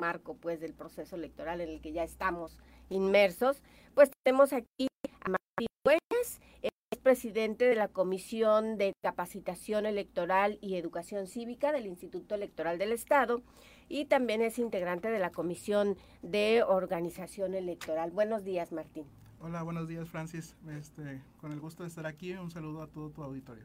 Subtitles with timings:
[0.00, 2.56] marco pues del proceso electoral en el que ya estamos
[2.88, 3.62] inmersos,
[3.94, 4.88] pues tenemos aquí
[5.20, 11.86] a Martín Güeñas, es presidente de la Comisión de Capacitación Electoral y Educación Cívica del
[11.86, 13.42] Instituto Electoral del Estado
[13.88, 18.12] y también es integrante de la Comisión de Organización Electoral.
[18.12, 19.06] Buenos días, Martín.
[19.40, 20.54] Hola, buenos días, Francis.
[20.68, 23.64] Este, con el gusto de estar aquí, un saludo a todo tu auditorio.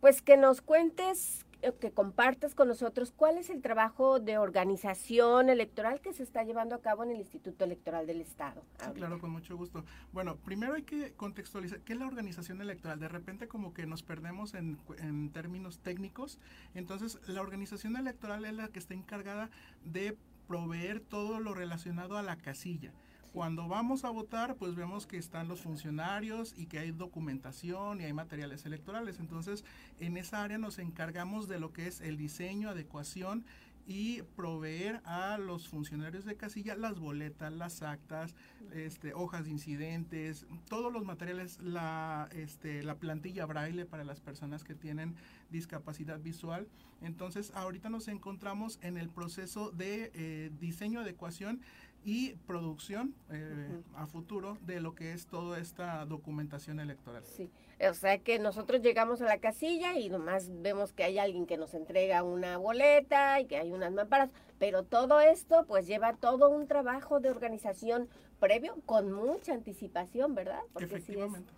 [0.00, 1.44] Pues que nos cuentes
[1.78, 6.74] que compartas con nosotros cuál es el trabajo de organización electoral que se está llevando
[6.74, 8.62] a cabo en el Instituto Electoral del Estado.
[8.94, 9.84] claro, con mucho gusto.
[10.12, 12.98] Bueno, primero hay que contextualizar qué es la organización electoral.
[12.98, 16.38] De repente como que nos perdemos en, en términos técnicos.
[16.74, 19.50] Entonces, la organización electoral es la que está encargada
[19.84, 20.16] de
[20.48, 22.92] proveer todo lo relacionado a la casilla.
[23.32, 28.04] Cuando vamos a votar, pues vemos que están los funcionarios y que hay documentación y
[28.04, 29.20] hay materiales electorales.
[29.20, 29.64] Entonces,
[30.00, 33.46] en esa área nos encargamos de lo que es el diseño, adecuación
[33.86, 38.34] y proveer a los funcionarios de casilla las boletas, las actas,
[38.74, 44.62] este, hojas de incidentes, todos los materiales, la, este, la plantilla braille para las personas
[44.62, 45.16] que tienen
[45.50, 46.68] discapacidad visual.
[47.00, 51.60] Entonces, ahorita nos encontramos en el proceso de eh, diseño, adecuación
[52.04, 57.22] y producción eh, a futuro de lo que es toda esta documentación electoral.
[57.24, 57.50] Sí,
[57.88, 61.56] o sea que nosotros llegamos a la casilla y nomás vemos que hay alguien que
[61.56, 66.50] nos entrega una boleta y que hay unas mamparas, pero todo esto pues lleva todo
[66.50, 68.08] un trabajo de organización
[68.40, 70.60] previo con mucha anticipación, ¿verdad?
[70.72, 71.52] Porque Efectivamente.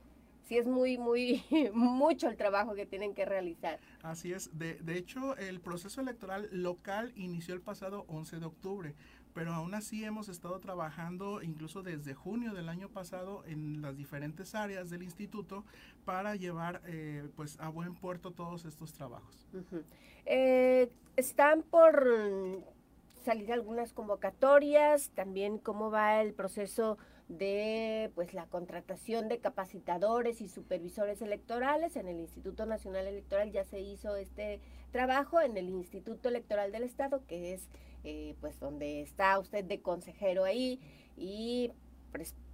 [0.47, 3.81] Sí es, muy, muy, mucho el trabajo que tienen que realizar.
[4.03, 4.51] Así es.
[4.59, 8.95] De, de hecho, el proceso electoral local inició el pasado 11 de octubre
[9.35, 14.55] pero aún así hemos estado trabajando incluso desde junio del año pasado en las diferentes
[14.55, 15.65] áreas del instituto
[16.05, 19.47] para llevar eh, pues a buen puerto todos estos trabajos.
[20.25, 22.65] Eh, están por
[23.25, 26.97] salir algunas convocatorias, también cómo va el proceso
[27.29, 33.65] de pues la contratación de capacitadores y supervisores electorales en el Instituto Nacional Electoral ya
[33.65, 34.61] se hizo este
[34.93, 37.71] trabajo en el Instituto Electoral del Estado que es
[38.05, 40.79] eh, pues donde está usted de consejero ahí
[41.17, 41.73] y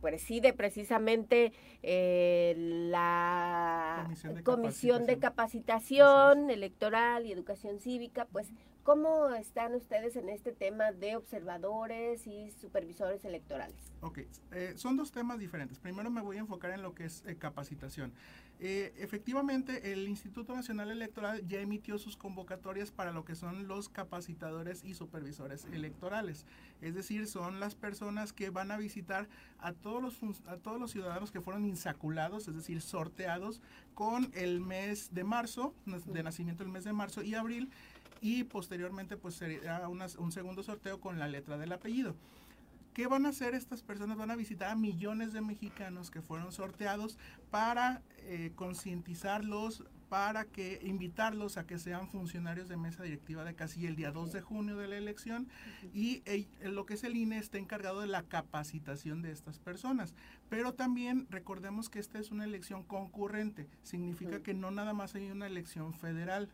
[0.00, 1.52] preside precisamente
[1.82, 4.10] eh, la
[4.44, 6.50] comisión de capacitación.
[6.50, 8.48] Electoral y educación cívica, pues
[8.82, 13.76] ¿Cómo están ustedes en este tema de observadores y supervisores electorales?
[14.00, 14.20] Ok,
[14.52, 15.78] eh, son dos temas diferentes.
[15.78, 18.14] Primero me voy a enfocar en lo que es eh, capacitación.
[18.58, 23.90] Eh, efectivamente, el Instituto Nacional Electoral ya emitió sus convocatorias para lo que son los
[23.90, 26.46] capacitadores y supervisores electorales.
[26.80, 30.90] Es decir, son las personas que van a visitar a todos los, a todos los
[30.90, 33.60] ciudadanos que fueron insaculados, es decir, sorteados
[33.94, 37.70] con el mes de marzo, de nacimiento el mes de marzo y abril
[38.20, 42.14] y posteriormente pues sería un segundo sorteo con la letra del apellido.
[42.94, 44.16] ¿Qué van a hacer estas personas?
[44.16, 47.18] Van a visitar a millones de mexicanos que fueron sorteados
[47.50, 53.88] para eh, concientizarlos, para que invitarlos a que sean funcionarios de mesa directiva de casilla
[53.88, 55.48] el día 2 de junio de la elección
[55.94, 56.24] y
[56.62, 60.16] lo que es el INE está encargado de la capacitación de estas personas.
[60.48, 65.30] Pero también recordemos que esta es una elección concurrente, significa que no nada más hay
[65.30, 66.50] una elección federal,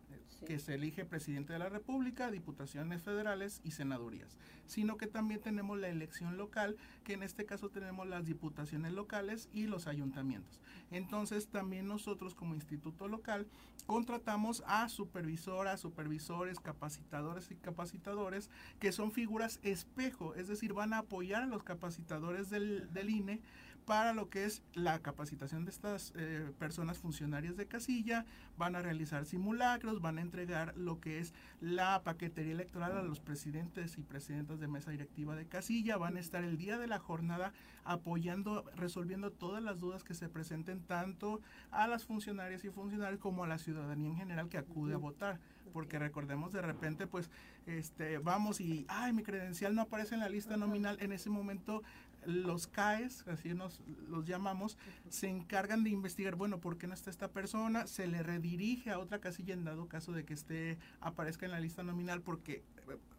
[0.46, 5.78] que se elige presidente de la República, diputaciones federales y senadurías, sino que también tenemos
[5.78, 10.60] la elección local, que en este caso tenemos las diputaciones locales y los ayuntamientos.
[10.90, 13.46] Entonces también nosotros como instituto local
[13.86, 20.98] contratamos a supervisoras, supervisores, capacitadores y capacitadores que son figuras espejo, es decir, van a
[20.98, 23.40] apoyar a los capacitadores del, del INE
[23.86, 28.26] para lo que es la capacitación de estas eh, personas funcionarias de casilla,
[28.58, 33.20] van a realizar simulacros, van a entregar lo que es la paquetería electoral a los
[33.20, 36.98] presidentes y presidentas de mesa directiva de casilla, van a estar el día de la
[36.98, 37.52] jornada
[37.84, 41.40] apoyando, resolviendo todas las dudas que se presenten tanto
[41.70, 45.38] a las funcionarias y funcionarios como a la ciudadanía en general que acude a votar.
[45.72, 47.30] Porque recordemos de repente pues
[47.66, 51.82] este vamos y ay mi credencial no aparece en la lista nominal en ese momento
[52.24, 54.78] los CAES, así nos los llamamos,
[55.08, 57.86] se encargan de investigar, bueno, ¿por qué no está esta persona?
[57.86, 61.60] Se le redirige a otra casilla en dado caso de que esté, aparezca en la
[61.60, 62.64] lista nominal, porque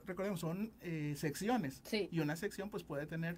[0.06, 1.82] recordemos, son eh, secciones.
[2.12, 3.38] Y una sección pues puede tener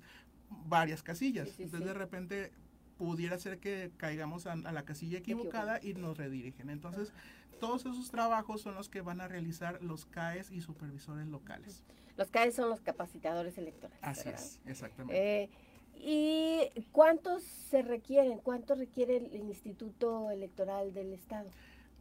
[0.50, 1.60] varias casillas.
[1.60, 2.52] Entonces de repente
[2.98, 6.70] pudiera ser que caigamos a, la casilla equivocada y nos redirigen.
[6.70, 7.14] Entonces,
[7.60, 11.84] todos esos trabajos son los que van a realizar los CAES y supervisores locales.
[12.20, 14.04] Los CAES son los capacitadores electorales.
[14.04, 15.44] Así es, exactamente.
[15.44, 15.50] Eh,
[15.96, 18.40] ¿Y cuántos se requieren?
[18.40, 21.50] ¿Cuánto requiere el Instituto Electoral del Estado?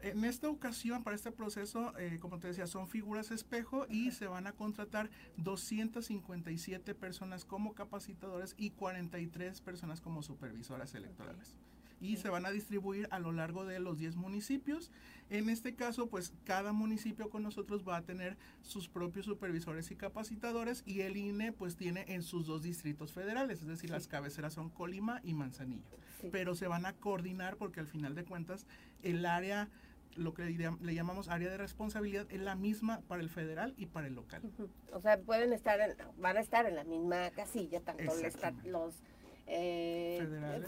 [0.00, 4.26] En esta ocasión, para este proceso, eh, como te decía, son figuras espejo y se
[4.26, 11.56] van a contratar 257 personas como capacitadores y 43 personas como supervisoras electorales.
[12.00, 14.90] Y se van a distribuir a lo largo de los 10 municipios.
[15.30, 19.96] En este caso, pues cada municipio con nosotros va a tener sus propios supervisores y
[19.96, 24.54] capacitadores y el INE pues tiene en sus dos distritos federales, es decir, las cabeceras
[24.54, 25.98] son Colima y Manzanillo.
[26.32, 28.66] Pero se van a coordinar porque al final de cuentas
[29.02, 29.68] el área
[30.18, 34.08] lo que le, llamamos área de responsabilidad es la misma para el federal y para
[34.08, 34.42] el local.
[34.92, 35.78] O sea, pueden estar,
[36.18, 38.02] van a estar en la misma casilla, tanto
[38.64, 39.02] los
[39.48, 40.18] eh,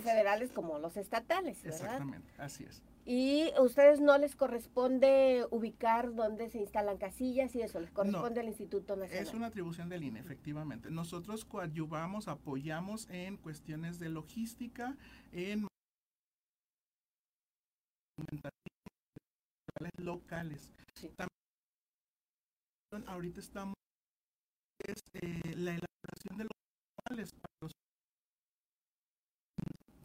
[0.02, 0.52] federales.
[0.52, 1.80] como los estatales, ¿verdad?
[1.80, 2.82] Exactamente, así es.
[3.04, 8.48] Y ustedes no les corresponde ubicar dónde se instalan casillas y eso, les corresponde al
[8.48, 9.26] Instituto Nacional.
[9.26, 10.90] Es una atribución del INE, efectivamente.
[10.90, 14.96] Nosotros coadyuvamos, apoyamos en cuestiones de logística,
[15.32, 15.66] en
[19.98, 20.72] locales.
[21.16, 21.28] También
[23.08, 23.74] ahorita estamos
[24.86, 26.50] es eh, la elaboración de los
[27.06, 27.72] manuales para los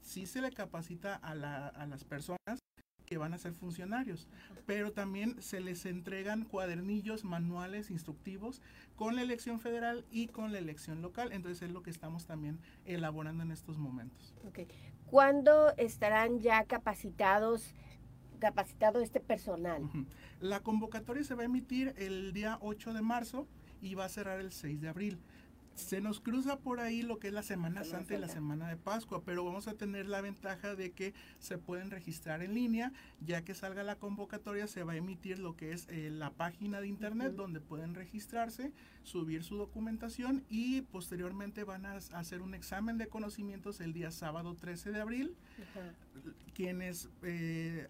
[0.05, 2.59] sí se le capacita a, la, a las personas
[3.05, 4.27] que van a ser funcionarios,
[4.65, 8.61] pero también se les entregan cuadernillos, manuales, instructivos
[8.95, 11.31] con la elección federal y con la elección local.
[11.31, 14.33] Entonces es lo que estamos también elaborando en estos momentos.
[14.47, 14.67] Okay.
[15.05, 17.73] ¿Cuándo estarán ya capacitados
[18.39, 19.81] capacitado este personal?
[20.39, 23.47] La convocatoria se va a emitir el día 8 de marzo
[23.81, 25.19] y va a cerrar el 6 de abril.
[25.75, 28.77] Se nos cruza por ahí lo que es la Semana Santa y la Semana de
[28.77, 32.93] Pascua, pero vamos a tener la ventaja de que se pueden registrar en línea.
[33.19, 36.79] Ya que salga la convocatoria, se va a emitir lo que es eh, la página
[36.79, 38.71] de internet donde pueden registrarse,
[39.03, 44.55] subir su documentación y posteriormente van a hacer un examen de conocimientos el día sábado
[44.55, 45.35] 13 de abril.
[46.53, 47.89] Quienes eh,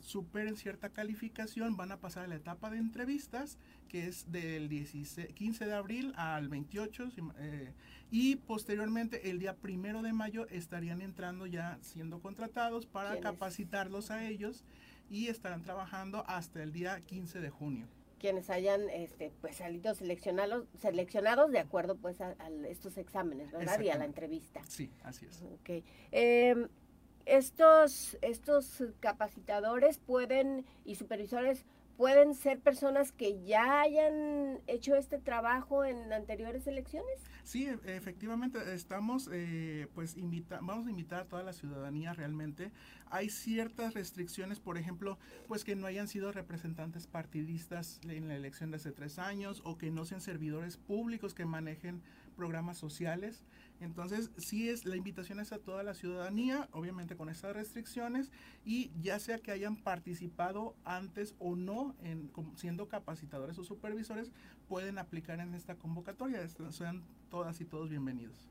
[0.00, 3.58] superen cierta calificación van a pasar a la etapa de entrevistas,
[3.88, 7.72] que es del 15 de abril al 28, eh,
[8.10, 14.26] y posteriormente el día primero de mayo estarían entrando ya siendo contratados para capacitarlos a
[14.26, 14.64] ellos
[15.10, 17.88] y estarán trabajando hasta el día 15 de junio
[18.20, 22.36] quienes hayan este, pues salido seleccionados, seleccionados de acuerdo pues a,
[22.68, 23.80] estos exámenes, ¿verdad?
[23.80, 24.60] Y a la entrevista.
[24.68, 25.42] Sí, así es.
[25.60, 25.82] Okay.
[26.12, 26.68] Em,
[27.26, 31.64] estos, estos capacitadores pueden y supervisores
[32.00, 37.20] pueden ser personas que ya hayan hecho este trabajo en anteriores elecciones?
[37.44, 42.72] Sí, e, efectivamente, estamos, eh, pues, invita vamos a invitar a toda la ciudadanía realmente.
[43.10, 48.70] Hay ciertas restricciones, por ejemplo, pues que no hayan sido representantes partidistas en la elección
[48.70, 52.00] de hace tres años o que no sean servidores públicos que manejen
[52.40, 53.42] programas sociales.
[53.80, 58.30] Entonces, sí es la invitación es a toda la ciudadanía, obviamente con estas restricciones,
[58.64, 64.32] y ya sea que hayan participado antes o no en siendo capacitadores o supervisores,
[64.68, 66.40] pueden aplicar en esta convocatoria.
[66.70, 68.48] Sean todas y todos bienvenidos.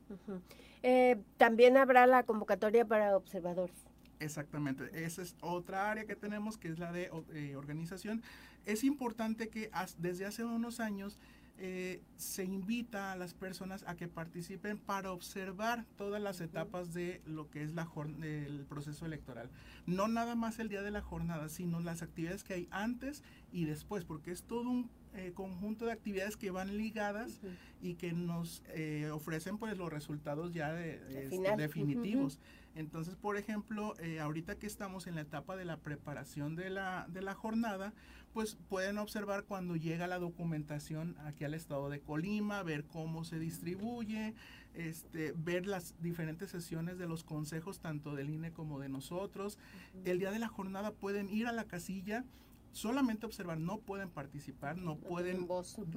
[0.84, 3.76] Eh, también habrá la convocatoria para observadores.
[4.20, 8.22] Exactamente, esa es otra área que tenemos que es la de eh, organización.
[8.66, 11.18] Es importante que desde hace unos años
[11.62, 17.20] eh, se invita a las personas a que participen para observar todas las etapas de
[17.26, 17.86] lo que es la
[18.22, 19.50] el proceso electoral.
[19.84, 23.22] No nada más el día de la jornada, sino las actividades que hay antes
[23.52, 27.40] y después, porque es todo un eh, conjunto de actividades que van ligadas
[27.82, 32.38] y que nos eh, ofrecen pues los resultados ya este, definitivos.
[32.76, 37.20] Entonces, por ejemplo, ahorita que estamos en la etapa de la preparación de la, de
[37.20, 37.92] la jornada,
[38.32, 43.38] pues pueden observar cuando llega la documentación aquí al estado de Colima, ver cómo se
[43.38, 44.34] distribuye,
[44.74, 49.58] este, ver las diferentes sesiones de los consejos, tanto del INE como de nosotros.
[50.04, 52.24] El día de la jornada pueden ir a la casilla,
[52.72, 55.48] solamente observar, no pueden participar, no pueden,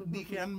[0.08, 0.56] dijeran,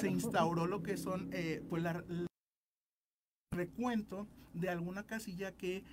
[0.00, 2.04] se instauró lo que son, eh, pues, la,
[3.52, 5.84] recuento de alguna casilla que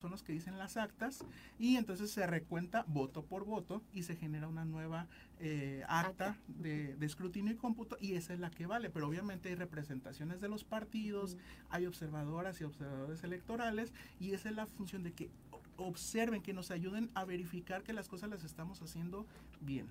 [0.00, 1.24] son los que dicen las actas
[1.58, 5.06] y entonces se recuenta voto por voto y se genera una nueva
[5.38, 9.56] eh, acta de, escrutinio y cómputo y esa es la que vale, pero obviamente hay
[9.56, 11.36] representaciones de los partidos,
[11.68, 15.30] hay observadoras y observadores electorales y esa es la función de que
[15.76, 19.26] observen, que nos ayuden a verificar que las cosas las estamos haciendo
[19.60, 19.86] bien.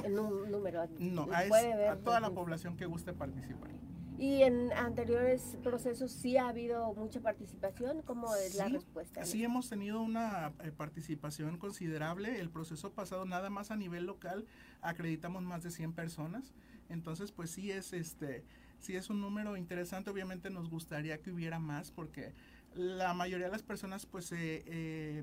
[0.49, 0.87] número.
[0.99, 3.71] No, a toda la población que guste participar.
[4.19, 8.03] ¿Y en anteriores procesos sí ha habido mucha participación?
[8.03, 9.25] ¿Cómo es la respuesta?
[9.25, 12.41] Sí, hemos tenido una eh, participación considerable.
[12.41, 14.45] El proceso pasado, nada más a nivel local,
[14.81, 16.53] acreditamos más de 100 personas.
[16.89, 18.45] Entonces, pues sí es, este,
[18.81, 20.11] sí es un número interesante.
[20.11, 22.35] Obviamente nos gustaría que hubiera más porque
[22.75, 25.23] la mayoría de las personas pues se, eh,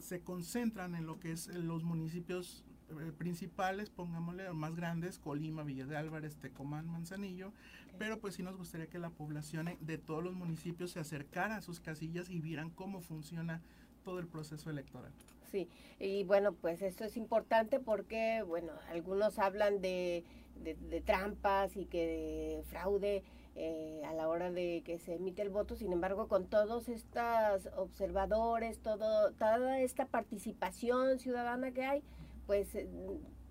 [0.00, 2.75] se concentran en lo que es los municipios eh,
[3.18, 7.52] principales, pongámosle más grandes, Colima, Villa de Álvarez, Tecomán, Manzanillo,
[7.98, 11.62] pero pues sí nos gustaría que la población de todos los municipios se acercara a
[11.62, 13.62] sus casillas y vieran cómo funciona
[14.04, 15.12] todo el proceso electoral.
[15.50, 20.24] Sí, y bueno, pues esto es importante porque, bueno, algunos hablan de,
[20.62, 23.22] de, trampas y que de fraude
[23.54, 27.68] eh, a la hora de que se emite el voto, sin embargo, con todos estos
[27.76, 32.02] observadores, todo, toda esta participación ciudadana que hay,
[32.46, 32.88] pues eh,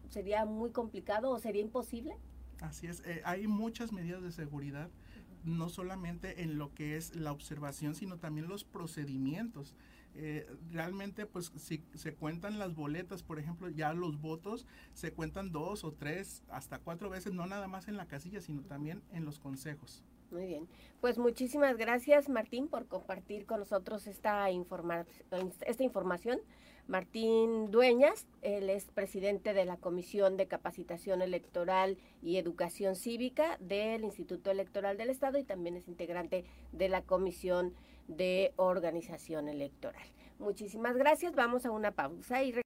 [0.09, 2.17] sería muy complicado o sería imposible.
[2.61, 4.89] Así es, eh, hay muchas medidas de seguridad,
[5.43, 9.75] no solamente en lo que es la observación, sino también los procedimientos.
[10.17, 15.51] Eh, realmente, pues si se cuentan las boletas, por ejemplo, ya los votos se cuentan
[15.51, 19.25] dos o tres, hasta cuatro veces, no nada más en la casilla, sino también en
[19.25, 20.03] los consejos.
[20.31, 20.67] Muy bien.
[21.01, 26.39] Pues muchísimas gracias, Martín, por compartir con nosotros esta, esta información.
[26.87, 34.03] Martín Dueñas, él es presidente de la Comisión de Capacitación Electoral y Educación Cívica del
[34.03, 37.73] Instituto Electoral del Estado y también es integrante de la Comisión
[38.07, 40.07] de Organización Electoral.
[40.37, 41.33] Muchísimas gracias.
[41.33, 42.51] Vamos a una pausa y